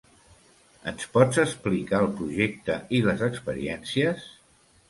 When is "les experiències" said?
3.11-4.29